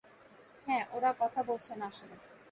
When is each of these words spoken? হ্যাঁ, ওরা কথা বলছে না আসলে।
হ্যাঁ, 0.67 0.83
ওরা 0.91 1.11
কথা 1.19 1.39
বলছে 1.43 1.71
না 1.75 1.85
আসলে। 1.85 2.15